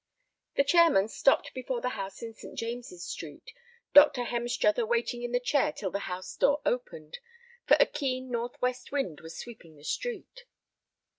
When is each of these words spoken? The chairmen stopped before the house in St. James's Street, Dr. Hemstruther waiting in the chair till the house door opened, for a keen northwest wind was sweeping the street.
The 0.55 0.63
chairmen 0.63 1.09
stopped 1.09 1.53
before 1.53 1.79
the 1.79 1.89
house 1.89 2.23
in 2.23 2.33
St. 2.33 2.57
James's 2.57 3.03
Street, 3.05 3.51
Dr. 3.93 4.23
Hemstruther 4.23 4.83
waiting 4.83 5.21
in 5.21 5.31
the 5.31 5.39
chair 5.39 5.71
till 5.71 5.91
the 5.91 5.99
house 6.09 6.35
door 6.35 6.59
opened, 6.65 7.19
for 7.67 7.77
a 7.79 7.85
keen 7.85 8.31
northwest 8.31 8.91
wind 8.91 9.21
was 9.21 9.37
sweeping 9.37 9.75
the 9.75 9.83
street. 9.83 10.45